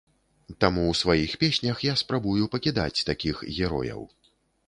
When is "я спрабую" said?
1.89-2.43